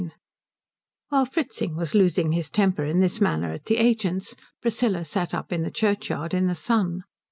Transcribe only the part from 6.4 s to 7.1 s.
the sun.